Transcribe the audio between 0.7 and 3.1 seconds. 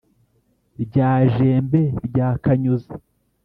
rya jembe rya kanyuza